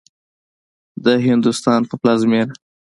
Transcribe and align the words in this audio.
د 1.03 1.05
هندوستان 1.27 1.81
په 1.89 1.95
پلازمېنه 2.01 2.53